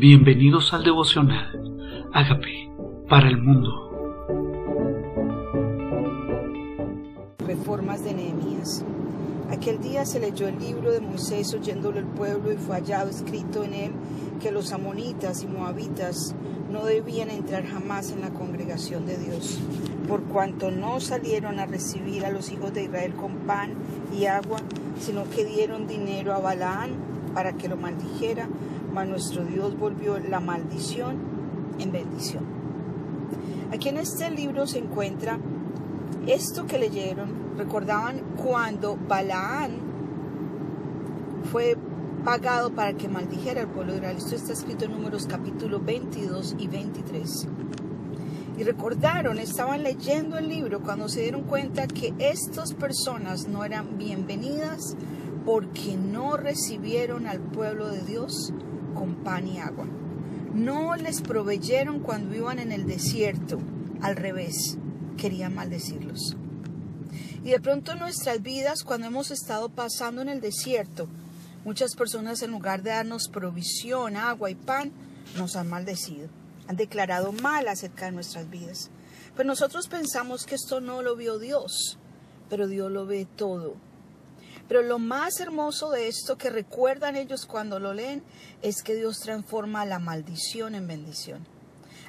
[0.00, 2.08] Bienvenidos al devocional.
[2.14, 2.72] Hágame
[3.06, 3.68] para el mundo.
[7.46, 8.82] Reformas de Nehemías.
[9.50, 13.62] Aquel día se leyó el libro de Moisés oyéndolo el pueblo y fue hallado escrito
[13.62, 13.92] en él
[14.40, 16.34] que los amonitas y moabitas
[16.72, 19.58] no debían entrar jamás en la congregación de Dios,
[20.08, 23.74] por cuanto no salieron a recibir a los hijos de Israel con pan
[24.18, 24.60] y agua,
[24.98, 26.92] sino que dieron dinero a Balaán
[27.34, 28.48] para que lo maldijera
[28.92, 31.16] mas nuestro Dios volvió la maldición
[31.78, 32.44] en bendición.
[33.72, 35.38] Aquí en este libro se encuentra
[36.26, 39.70] esto que leyeron, recordaban cuando Balaán
[41.50, 41.76] fue
[42.24, 44.16] pagado para que maldijera al pueblo de Israel.
[44.18, 47.48] Esto está escrito en números capítulo 22 y 23.
[48.58, 53.96] Y recordaron, estaban leyendo el libro cuando se dieron cuenta que estas personas no eran
[53.96, 54.96] bienvenidas
[55.46, 58.52] porque no recibieron al pueblo de Dios
[58.94, 59.86] con pan y agua.
[60.54, 63.60] No les proveyeron cuando iban en el desierto,
[64.00, 64.78] al revés,
[65.16, 66.36] querían maldecirlos.
[67.44, 71.08] Y de pronto nuestras vidas, cuando hemos estado pasando en el desierto,
[71.64, 74.92] muchas personas en lugar de darnos provisión, agua y pan,
[75.36, 76.28] nos han maldecido,
[76.68, 78.90] han declarado mal acerca de nuestras vidas.
[79.34, 81.98] Pues nosotros pensamos que esto no lo vio Dios,
[82.48, 83.76] pero Dios lo ve todo
[84.70, 88.22] pero lo más hermoso de esto que recuerdan ellos cuando lo leen
[88.62, 91.44] es que Dios transforma la maldición en bendición.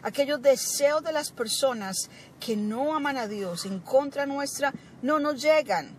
[0.03, 5.41] Aquellos deseos de las personas que no aman a Dios en contra nuestra no nos
[5.41, 5.95] llegan.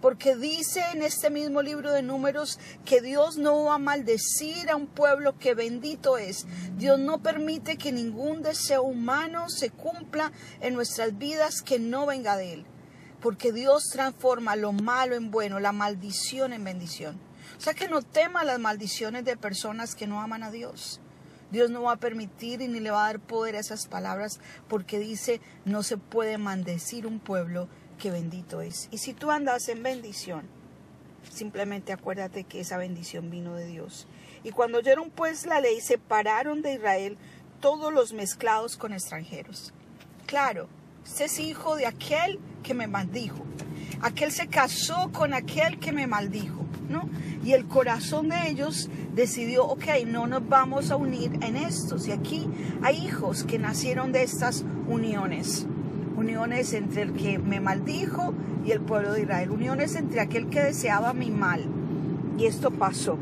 [0.00, 4.76] Porque dice en este mismo libro de números que Dios no va a maldecir a
[4.76, 6.46] un pueblo que bendito es.
[6.78, 10.32] Dios no permite que ningún deseo humano se cumpla
[10.62, 12.66] en nuestras vidas que no venga de Él
[13.26, 17.18] porque Dios transforma lo malo en bueno, la maldición en bendición.
[17.58, 21.00] O sea que no tema las maldiciones de personas que no aman a Dios.
[21.50, 24.38] Dios no va a permitir ni le va a dar poder a esas palabras
[24.68, 27.66] porque dice, no se puede maldecir un pueblo
[27.98, 28.86] que bendito es.
[28.92, 30.46] Y si tú andas en bendición,
[31.28, 34.06] simplemente acuérdate que esa bendición vino de Dios.
[34.44, 37.18] Y cuando oyeron pues la ley, separaron de Israel
[37.60, 39.74] todos los mezclados con extranjeros.
[40.26, 40.68] Claro,
[41.06, 43.38] este es hijo de aquel que me maldijo.
[44.02, 47.08] Aquel se casó con aquel que me maldijo, ¿no?
[47.44, 52.08] Y el corazón de ellos decidió, ok, no nos vamos a unir en estos.
[52.08, 52.48] Y aquí
[52.82, 55.66] hay hijos que nacieron de estas uniones.
[56.16, 58.34] Uniones entre el que me maldijo
[58.66, 59.50] y el pueblo de Israel.
[59.52, 61.64] Uniones entre aquel que deseaba mi mal.
[62.36, 63.16] Y esto pasó.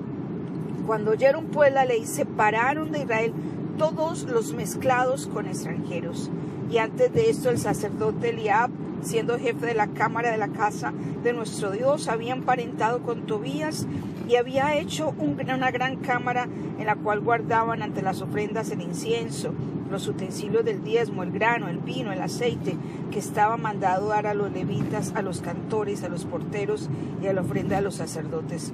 [0.87, 3.33] Cuando oyeron pues la ley, separaron de Israel
[3.77, 6.31] todos los mezclados con extranjeros
[6.75, 8.69] y antes de esto el sacerdote Eliab,
[9.01, 10.93] siendo jefe de la cámara de la casa
[11.23, 13.87] de nuestro Dios, había emparentado con Tobías
[14.29, 19.55] y había hecho una gran cámara en la cual guardaban ante las ofrendas el incienso,
[19.89, 22.77] los utensilios del diezmo, el grano, el vino, el aceite,
[23.12, 26.91] que estaba mandado dar a los levitas, a los cantores, a los porteros
[27.23, 28.73] y a la ofrenda de los sacerdotes.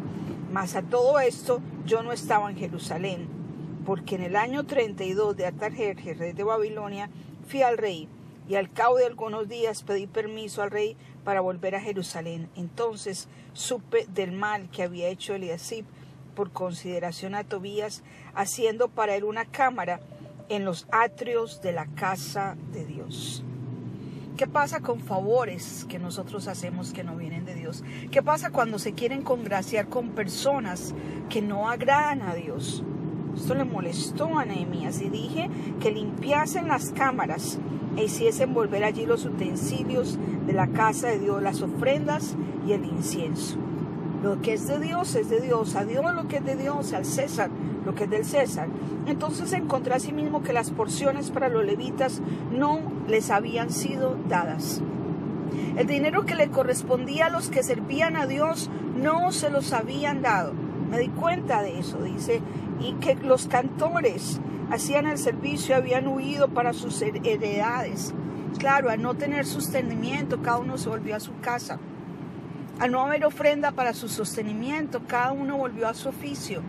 [0.50, 3.26] Mas a todo esto yo no estaba en Jerusalén,
[3.84, 7.10] porque en el año 32 de Atarjerjes, rey de Babilonia,
[7.50, 8.08] fui al rey
[8.48, 12.48] y al cabo de algunos días pedí permiso al rey para volver a Jerusalén.
[12.56, 15.84] Entonces supe del mal que había hecho Eliasib
[16.34, 18.02] por consideración a Tobías,
[18.34, 20.00] haciendo para él una cámara
[20.48, 23.42] en los atrios de la casa de Dios.
[24.36, 27.84] ¿Qué pasa con favores que nosotros hacemos que no vienen de Dios?
[28.10, 30.94] ¿Qué pasa cuando se quieren congraciar con personas
[31.28, 32.82] que no agradan a Dios?
[33.40, 35.48] Esto le molestó a Nehemías y dije
[35.80, 37.58] que limpiasen las cámaras
[37.96, 42.36] e hiciesen volver allí los utensilios de la casa de Dios, las ofrendas
[42.66, 43.56] y el incienso.
[44.22, 46.92] Lo que es de Dios es de Dios, a Dios lo que es de Dios,
[46.92, 47.48] al César
[47.86, 48.68] lo que es del César.
[49.06, 52.20] Entonces encontré a sí mismo que las porciones para los levitas
[52.52, 54.82] no les habían sido dadas.
[55.78, 60.20] El dinero que le correspondía a los que servían a Dios no se los habían
[60.20, 60.52] dado.
[60.90, 62.42] Me di cuenta de eso, dice,
[62.80, 64.40] y que los cantores
[64.70, 68.14] hacían el servicio habían huido para sus heredades.
[68.58, 71.78] Claro, al no tener sostenimiento, cada uno se volvió a su casa.
[72.78, 76.62] Al no haber ofrenda para su sostenimiento, cada uno volvió a su oficio,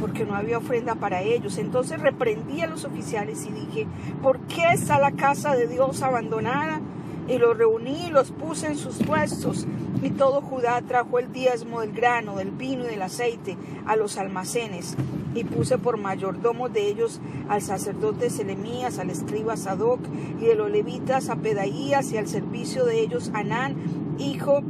[0.00, 1.58] porque no había ofrenda para ellos.
[1.58, 3.86] Entonces reprendí a los oficiales y dije,
[4.22, 6.80] ¿por qué está la casa de Dios abandonada?
[7.28, 9.66] Y los reuní y los puse en sus puestos.
[10.02, 14.16] Y todo Judá trajo el diezmo del grano, del vino y del aceite a los
[14.16, 14.96] almacenes.
[15.34, 20.00] Y puse por mayordomo de ellos al sacerdote Selemías, al escriba Sadoc
[20.40, 23.76] y de los levitas a Pedaías y al servicio de ellos Anán,
[24.18, 24.62] hijo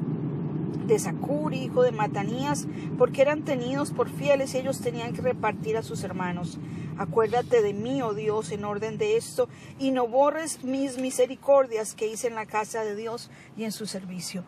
[0.89, 5.77] de Sacuri, hijo de Matanías, porque eran tenidos por fieles y ellos tenían que repartir
[5.77, 6.59] a sus hermanos.
[6.97, 9.49] Acuérdate de mí, oh Dios, en orden de esto,
[9.79, 13.87] y no borres mis misericordias que hice en la casa de Dios y en su
[13.87, 14.45] servicio.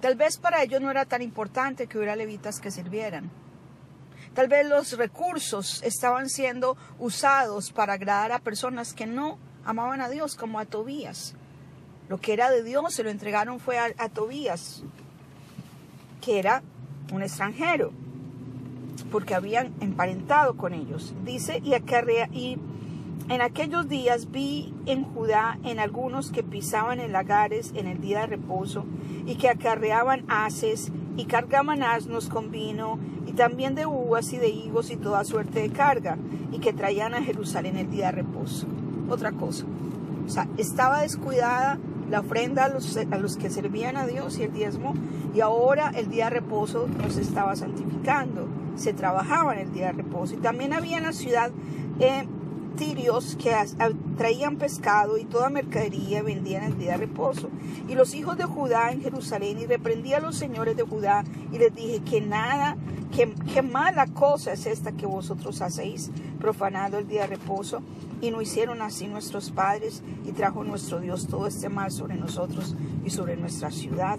[0.00, 3.30] Tal vez para ellos no era tan importante que hubiera levitas que sirvieran.
[4.34, 10.10] Tal vez los recursos estaban siendo usados para agradar a personas que no amaban a
[10.10, 11.34] Dios, como a Tobías.
[12.08, 14.82] Lo que era de Dios se lo entregaron fue a, Tobías,
[16.24, 16.62] que era
[17.12, 17.92] un extranjero,
[19.12, 21.14] porque habían emparentado con ellos.
[21.24, 21.74] Dice, y,
[22.32, 22.58] y
[23.28, 28.20] en aquellos días vi en Judá en algunos que pisaban en lagares en el día
[28.20, 28.84] de reposo
[29.26, 34.48] y que acarreaban haces y cargaban asnos con vino y también de uvas y de
[34.48, 36.18] higos y toda suerte de carga
[36.52, 38.66] y que traían a Jerusalén el día de reposo.
[39.08, 39.64] Otra cosa.
[40.26, 41.78] O sea, estaba descuidada
[42.10, 44.94] la ofrenda a los, a los que servían a Dios y el diezmo,
[45.34, 48.46] y ahora el día de reposo nos estaba santificando.
[48.76, 50.34] Se trabajaba en el día de reposo.
[50.34, 51.50] Y también había en la ciudad
[51.98, 52.26] eh,
[52.76, 53.52] tirios que
[54.16, 57.50] traían pescado y toda mercadería vendían el día de reposo.
[57.88, 61.58] Y los hijos de Judá en Jerusalén, y reprendí a los señores de Judá, y
[61.58, 62.76] les dije que nada,
[63.14, 66.10] que, que mala cosa es esta que vosotros hacéis,
[66.40, 67.80] profanando el día de reposo
[68.20, 72.74] y no hicieron así nuestros padres, y trajo nuestro Dios todo este mal sobre nosotros
[73.04, 74.18] y sobre nuestra ciudad.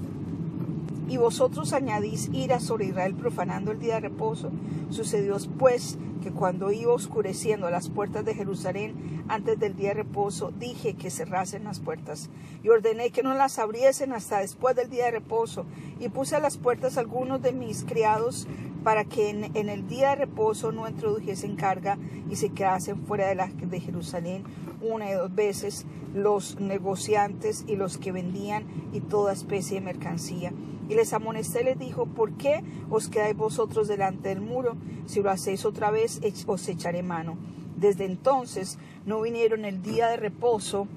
[1.08, 4.52] Y vosotros añadís ira sobre Israel profanando el día de reposo.
[4.90, 10.52] Sucedió pues que cuando iba oscureciendo las puertas de Jerusalén antes del día de reposo,
[10.58, 12.32] dije que cerrasen las puertas
[12.64, 15.68] y ordené que no las abriesen hasta después del día de reposo.
[16.00, 18.48] Y puse a las puertas algunos de mis criados
[18.84, 23.36] para que en, el día de reposo no introdujesen carga y se quedasen fuera de,
[23.36, 24.46] la, de Jerusalén
[24.82, 25.86] una y dos veces
[26.16, 30.54] los negociantes y los que vendían y toda especie de mercancía.
[30.88, 34.76] Y les amonesté, les dijo, ¿por qué os quedáis vosotros delante del muro?
[35.08, 36.15] Si lo hacéis otra vez,
[36.48, 37.38] os echaré mano.
[37.78, 40.88] Desde entonces no vinieron el día de reposo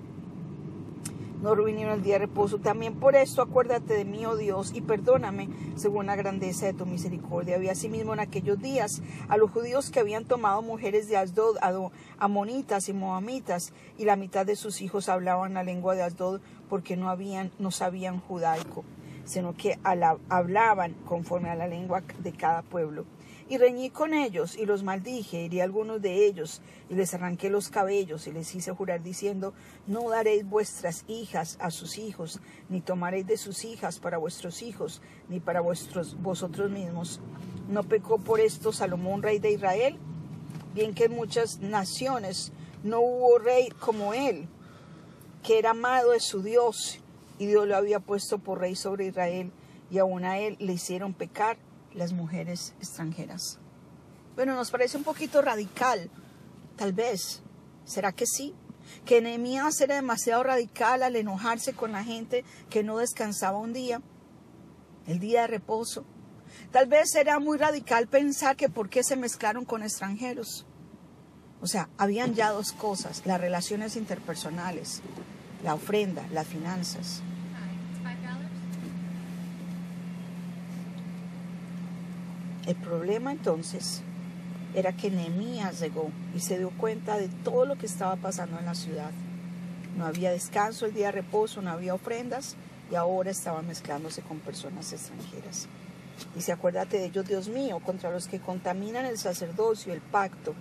[1.42, 2.58] no vinieron el día de reposo.
[2.58, 6.86] También por esto acuérdate de mí, oh Dios, y perdóname según la grandeza de tu
[6.86, 7.56] misericordia.
[7.56, 11.56] Había asimismo en aquellos días a los judíos que habían tomado mujeres de Asdod,
[12.18, 16.96] amonitas y moamitas, y la mitad de sus hijos hablaban la lengua de Asdod porque
[16.96, 18.84] no, habían, no sabían judaico,
[19.24, 23.04] sino que hablaban conforme a la lengua de cada pueblo.
[23.50, 26.60] Y reñí con ellos y los maldije, herí a algunos de ellos
[26.90, 29.54] y les arranqué los cabellos y les hice jurar diciendo,
[29.86, 35.00] no daréis vuestras hijas a sus hijos, ni tomaréis de sus hijas para vuestros hijos,
[35.30, 37.20] ni para vuestros vosotros mismos.
[37.70, 39.98] ¿No pecó por esto Salomón, rey de Israel?
[40.74, 42.52] Bien que en muchas naciones
[42.82, 44.46] no hubo rey como él,
[45.42, 47.00] que era amado de su Dios,
[47.38, 49.52] y Dios lo había puesto por rey sobre Israel,
[49.90, 51.56] y aún a él le hicieron pecar
[51.94, 53.58] las mujeres extranjeras.
[54.36, 56.10] Bueno, nos parece un poquito radical,
[56.76, 57.42] tal vez.
[57.84, 58.54] ¿Será que sí?
[59.04, 64.00] Que Nehemías era demasiado radical al enojarse con la gente que no descansaba un día,
[65.06, 66.04] el día de reposo.
[66.70, 70.66] Tal vez era muy radical pensar que por qué se mezclaron con extranjeros.
[71.60, 75.02] O sea, habían ya dos cosas, las relaciones interpersonales,
[75.64, 77.22] la ofrenda, las finanzas.
[82.68, 84.02] El problema entonces
[84.74, 88.66] era que Nehemías llegó y se dio cuenta de todo lo que estaba pasando en
[88.66, 89.10] la ciudad.
[89.96, 92.56] No había descanso el día de reposo, no había ofrendas
[92.92, 95.66] y ahora estaba mezclándose con personas extranjeras.
[96.34, 100.54] Dice, acuérdate de ellos, Dios mío, contra los que contaminan el sacerdocio, el pacto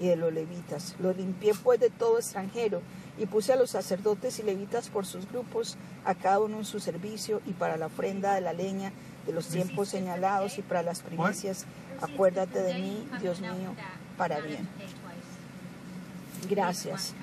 [0.00, 0.96] y de los levitas.
[0.98, 2.82] Lo limpié pues de todo extranjero
[3.18, 6.80] y puse a los sacerdotes y levitas por sus grupos, a cada uno en su
[6.80, 8.92] servicio y para la ofrenda de la leña
[9.26, 11.66] de los tiempos señalados y para las primicias.
[12.00, 13.74] Acuérdate de mí, Dios mío,
[14.16, 14.68] para bien.
[16.48, 17.14] Gracias.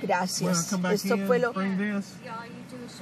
[0.00, 0.72] Gracias.
[0.72, 1.52] Esto fue lo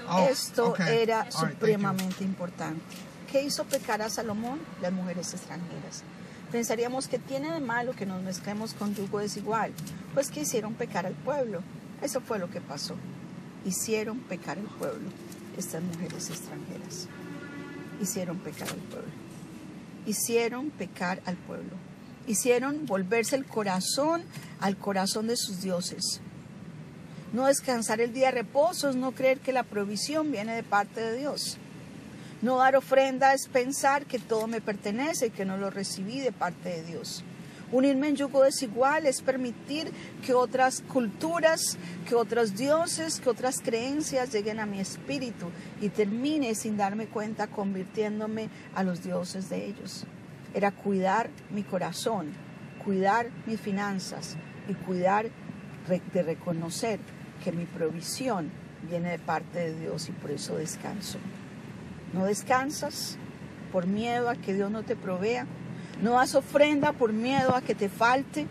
[0.08, 2.82] oh, Esto era supremamente importante.
[3.30, 4.60] ¿Qué hizo pecar a Salomón?
[4.80, 6.02] Las mujeres extranjeras.
[6.50, 9.72] Pensaríamos que tiene de malo que nos mezclemos con yugo desigual.
[10.12, 11.62] Pues que hicieron pecar al pueblo.
[12.02, 12.96] Eso fue lo que pasó.
[13.64, 15.08] Hicieron pecar al pueblo
[15.56, 17.08] estas mujeres extranjeras
[18.02, 19.12] hicieron pecar al pueblo.
[20.06, 21.70] Hicieron pecar al pueblo.
[22.26, 24.22] Hicieron volverse el corazón
[24.60, 26.20] al corazón de sus dioses.
[27.32, 31.00] No descansar el día de reposo es no creer que la provisión viene de parte
[31.00, 31.56] de Dios.
[32.42, 36.32] No dar ofrenda es pensar que todo me pertenece y que no lo recibí de
[36.32, 37.24] parte de Dios.
[37.72, 39.90] Unirme en yugo desigual es permitir
[40.24, 45.46] que otras culturas, que otros dioses, que otras creencias lleguen a mi espíritu
[45.80, 50.04] y termine sin darme cuenta convirtiéndome a los dioses de ellos.
[50.52, 52.32] Era cuidar mi corazón,
[52.84, 54.36] cuidar mis finanzas
[54.68, 55.30] y cuidar
[56.12, 57.00] de reconocer
[57.42, 58.50] que mi provisión
[58.88, 61.18] viene de parte de Dios y por eso descanso.
[62.12, 63.16] ¿No descansas
[63.72, 65.46] por miedo a que Dios no te provea?
[66.00, 68.46] ¿No das ofrenda por miedo a que te falte?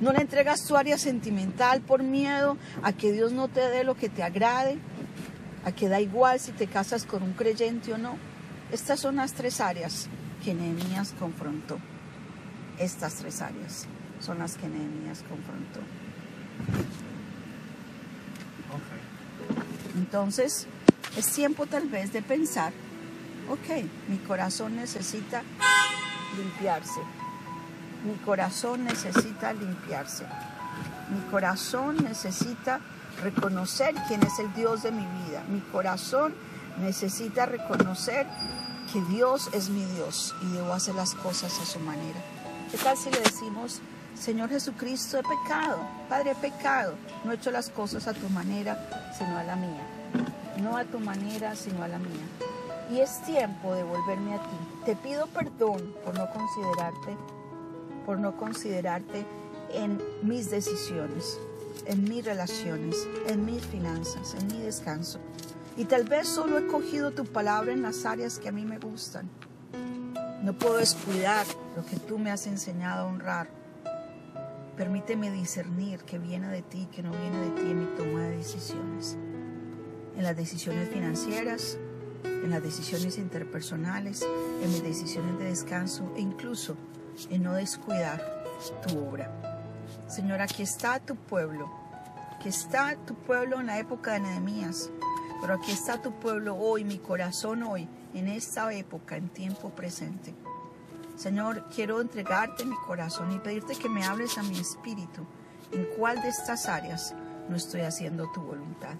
[0.00, 3.94] ¿No le entregas tu área sentimental por miedo a que Dios no te dé lo
[3.94, 4.78] que te agrade?
[5.64, 8.16] ¿A que da igual si te casas con un creyente o no?
[8.70, 10.08] Estas son las tres áreas
[10.44, 11.78] que Nehemías confrontó.
[12.78, 13.86] Estas tres áreas
[14.20, 15.80] son las que Nehemías confrontó.
[19.96, 20.66] Entonces,
[21.16, 22.72] es tiempo tal vez de pensar,
[23.48, 25.42] ok, mi corazón necesita
[26.34, 27.00] limpiarse.
[28.04, 30.26] Mi corazón necesita limpiarse.
[31.10, 32.80] Mi corazón necesita
[33.22, 35.42] reconocer quién es el Dios de mi vida.
[35.48, 36.34] Mi corazón
[36.78, 38.26] necesita reconocer
[38.92, 42.20] que Dios es mi Dios y debo hacer las cosas a su manera.
[42.70, 43.80] ¿Qué tal si le decimos,
[44.18, 49.12] Señor Jesucristo, he pecado, Padre, he pecado, no he hecho las cosas a tu manera,
[49.16, 49.82] sino a la mía.
[50.62, 52.24] No a tu manera, sino a la mía.
[52.90, 54.56] Y es tiempo de volverme a ti.
[54.84, 57.16] Te pido perdón por no considerarte,
[58.04, 59.24] por no considerarte
[59.72, 61.38] en mis decisiones,
[61.86, 65.18] en mis relaciones, en mis finanzas, en mi descanso.
[65.76, 68.78] Y tal vez solo he cogido tu palabra en las áreas que a mí me
[68.78, 69.28] gustan.
[70.42, 73.48] No puedo descuidar lo que tú me has enseñado a honrar.
[74.76, 78.36] Permíteme discernir que viene de ti, que no viene de ti en mi toma de
[78.36, 79.16] decisiones.
[80.16, 81.78] En las decisiones financieras,
[82.24, 84.22] en las decisiones interpersonales,
[84.62, 86.76] en mis decisiones de descanso e incluso
[87.30, 88.44] en no descuidar
[88.86, 89.30] tu obra.
[90.08, 91.70] Señor, aquí está tu pueblo,
[92.34, 94.90] aquí está tu pueblo en la época de Nehemías,
[95.40, 100.34] pero aquí está tu pueblo hoy, mi corazón hoy, en esta época, en tiempo presente.
[101.16, 105.24] Señor, quiero entregarte mi corazón y pedirte que me hables a mi espíritu
[105.72, 107.14] en cuál de estas áreas
[107.48, 108.94] no estoy haciendo tu voluntad.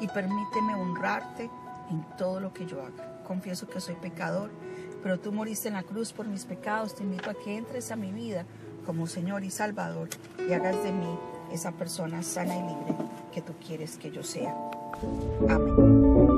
[0.00, 1.50] Y permíteme honrarte
[1.90, 3.22] en todo lo que yo haga.
[3.26, 4.50] Confieso que soy pecador,
[5.02, 6.94] pero tú moriste en la cruz por mis pecados.
[6.94, 8.44] Te invito a que entres a mi vida
[8.86, 10.08] como Señor y Salvador
[10.48, 11.18] y hagas de mí
[11.52, 12.94] esa persona sana y libre
[13.32, 14.54] que tú quieres que yo sea.
[15.48, 16.37] Amén.